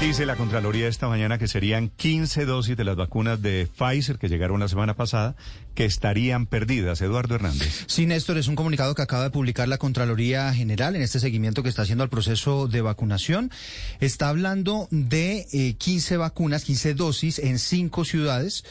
[0.00, 4.28] Dice la Contraloría esta mañana que serían 15 dosis de las vacunas de Pfizer que
[4.28, 5.34] llegaron la semana pasada
[5.74, 7.00] que estarían perdidas.
[7.00, 7.84] Eduardo Hernández.
[7.88, 11.64] Sí, Néstor, es un comunicado que acaba de publicar la Contraloría General en este seguimiento
[11.64, 13.50] que está haciendo al proceso de vacunación.
[13.98, 18.64] Está hablando de eh, 15 vacunas, 15 dosis en cinco ciudades.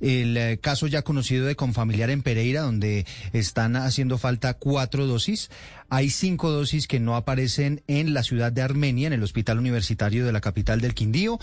[0.00, 5.50] El eh, caso ya conocido de Confamiliar en Pereira, donde están haciendo falta cuatro dosis.
[5.88, 10.24] Hay cinco dosis que no aparecen en la ciudad de Armenia, en el Hospital Universitario
[10.24, 11.38] de la capital del Quindío.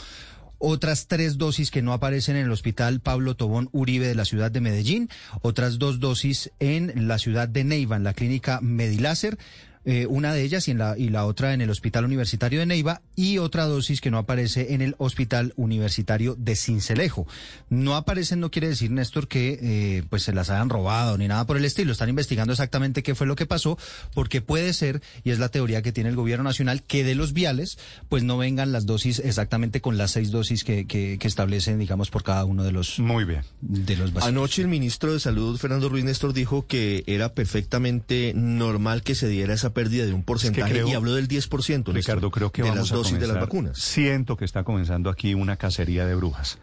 [0.57, 4.51] Otras tres dosis que no aparecen en el Hospital Pablo Tobón Uribe de la ciudad
[4.51, 5.09] de Medellín.
[5.41, 9.37] Otras dos dosis en la ciudad de Neiva, en la clínica Mediláser
[9.85, 12.65] eh, una de ellas y, en la, y la otra en el Hospital Universitario de
[12.65, 17.27] Neiva y otra dosis que no aparece en el Hospital Universitario de Cincelejo.
[17.69, 21.45] No aparecen no quiere decir, Néstor, que eh, pues se las hayan robado ni nada
[21.45, 21.91] por el estilo.
[21.91, 23.77] Están investigando exactamente qué fue lo que pasó,
[24.13, 27.33] porque puede ser, y es la teoría que tiene el gobierno nacional, que de los
[27.33, 27.77] viales
[28.09, 32.09] pues no vengan las dosis exactamente con las seis dosis que, que, que establecen, digamos,
[32.09, 33.41] por cada uno de los, Muy bien.
[33.61, 34.15] de los.
[34.23, 39.27] Anoche el ministro de Salud, Fernando Ruiz Néstor, dijo que era perfectamente normal que se
[39.27, 41.93] diera esa pérdida de un porcentaje creo- y habló del 10%.
[41.93, 43.47] Néstor, Ricardo, creo que de vamos las a dosis de las comenzar.
[43.47, 43.77] vacunas.
[43.77, 46.57] Siento que está comenzando aquí una cacería de brujas.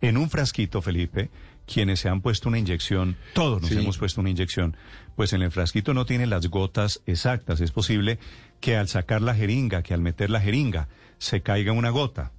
[0.00, 1.28] En un frasquito, Felipe,
[1.66, 3.76] quienes se han puesto una inyección, todos nos Sí.
[3.78, 4.76] hemos puesto una inyección,
[5.16, 7.60] pues en el frasquito no tiene las gotas exactas.
[7.60, 8.20] Es posible
[8.60, 10.86] que al sacar la jeringa, que al meter la jeringa,
[11.18, 12.30] se caiga una gota.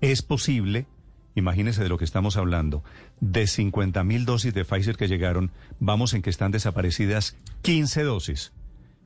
[0.00, 0.86] Es posible,
[1.34, 2.82] imagínese de lo que estamos hablando,
[3.20, 8.52] de 50 mil dosis de Pfizer que llegaron, vamos en que están desaparecidas 15 dosis.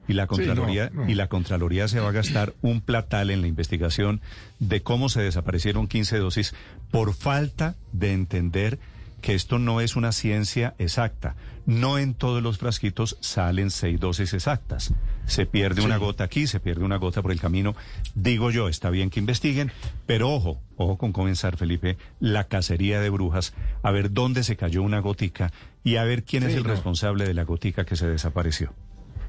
[0.07, 4.21] Y la Contraloría, y la Contraloría se va a gastar un platal en la investigación
[4.59, 6.55] de cómo se desaparecieron 15 dosis
[6.91, 8.79] por falta de entender
[9.25, 11.35] que esto no es una ciencia exacta.
[11.65, 14.93] No en todos los frasquitos salen seis dosis exactas.
[15.25, 17.75] Se pierde una gota aquí, se pierde una gota por el camino.
[18.15, 19.73] Digo yo, está bien que investiguen,
[20.05, 24.83] pero ojo, ojo con comenzar, Felipe, la cacería de brujas, a ver dónde se cayó
[24.83, 26.69] una gotica y a ver quién es el no.
[26.69, 28.75] responsable de la gotica que se desapareció.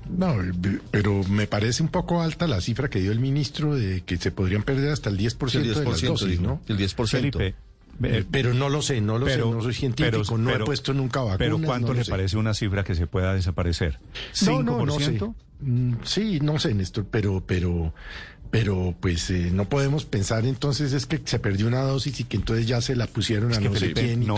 [0.09, 0.35] No,
[0.91, 4.31] pero me parece un poco alta la cifra que dio el ministro de que se
[4.31, 6.61] podrían perder hasta el 10%, El de las 10%, dosis, dijo, ¿no?
[6.67, 7.07] el 10%.
[7.07, 7.53] Felipe, Eh,
[8.03, 11.21] eh, pero no lo sé, no lo sé, no soy científico, no he puesto nunca
[11.21, 11.37] vacunas.
[11.39, 12.11] Pero ¿cuánto no le sé.
[12.11, 13.99] parece una cifra que se pueda desaparecer?
[14.45, 15.19] No, no, no sé.
[15.61, 15.61] ¿5%?
[15.61, 17.93] Mm, Sí, no sé, Néstor, pero, pero,
[18.51, 22.37] pero, pues eh, no podemos pensar entonces es que se perdió una dosis y que
[22.37, 24.37] entonces ya se la pusieron a Es que, no sé quién y no,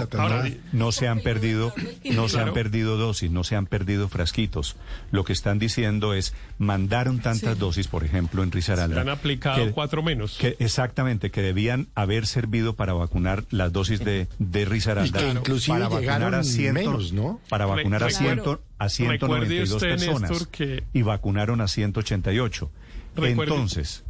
[0.71, 1.71] no se han perdido,
[2.05, 4.75] no se han perdido dosis, no se han perdido frasquitos.
[5.11, 8.95] Lo que están diciendo es mandaron tantas dosis, por ejemplo, en Risaralda.
[8.95, 10.37] Se han aplicado que- cuatro menos.
[10.37, 15.19] que exactamente, que debían haber servido para vacunar las dosis de, de Risaralda.
[15.19, 17.39] Y que inclusive para vacunar a ciento, menos, ¿no?
[17.49, 18.13] Para vacunar a, Re-
[18.89, 20.29] ciento, a Recuerde 192 usted, personas.
[20.31, 22.71] Néstor, que- Y vacunaron a 188.
[23.15, 24.03] Recuerde- Entonces,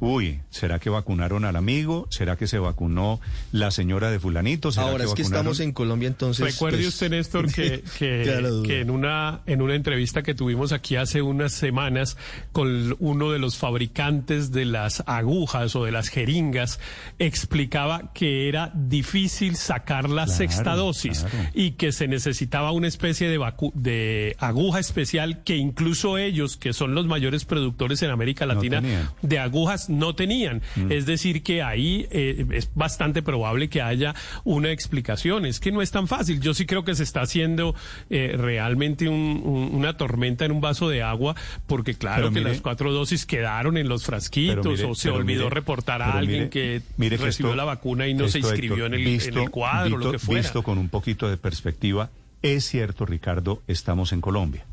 [0.00, 2.06] uy, ¿será que vacunaron al amigo?
[2.10, 3.20] ¿Será que se vacunó
[3.52, 4.72] la señora de fulanito?
[4.72, 6.44] ¿Será Ahora es que vacunaron- estamos en Colombia, entonces.
[6.54, 11.22] Recuerde pues, usted, Néstor, que, que, en una en una entrevista que tuvimos aquí hace
[11.22, 12.16] unas semanas
[12.52, 16.78] con uno de los fabricantes de las agujas o de las jeringas,
[17.18, 21.48] explicaba que era difícil sacar la Claro, sexta dosis claro.
[21.54, 26.72] y que se necesitaba una especie de, vacu- de aguja especial que incluso ellos, que
[26.72, 28.82] son los mayores productores en América Latina
[29.22, 29.56] de agujas,
[29.88, 30.62] no tenían.
[30.90, 35.46] Es decir, que ahí eh, es bastante probable que haya una explicación.
[35.46, 36.40] Es que no es tan fácil.
[36.40, 37.74] Yo sí creo que se está haciendo
[38.10, 41.34] eh, realmente un- un- una tormenta en un vaso de agua,
[41.66, 45.54] porque claro que las cuatro dosis quedaron en los frasquitos mire- o se olvidó mire-
[45.54, 48.94] reportar a alguien que mire que recibió esto- la vacuna y no se inscribió Héctor,
[49.00, 50.40] en, el, en el cuadro, visto- lo que fuera.
[50.42, 52.10] Visto con un poquito de perspectiva,
[52.42, 54.64] es cierto, Ricardo, estamos en Colombia.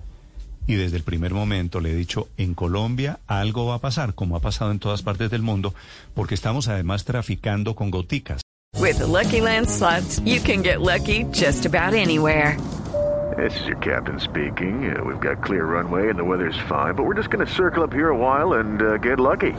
[0.66, 4.36] Y desde el primer momento le he dicho, en Colombia algo va a pasar, como
[4.36, 5.74] ha pasado en todas partes del mundo,
[6.14, 8.42] porque estamos además traficando con goticas.
[8.80, 12.58] With the Lucky Land slots, you can get lucky just about anywhere.
[13.38, 14.96] This is your captain speaking.
[14.96, 17.84] Uh, we've got clear runway and the weather's fine, but we're just going to circle
[17.84, 19.54] up here a while and uh, get lucky.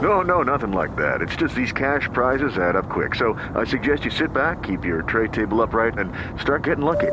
[0.00, 1.20] No, no, nothing like that.
[1.20, 3.14] It's just these cash prizes add up quick.
[3.14, 7.12] So I suggest you sit back, keep your tray table upright, and start getting lucky.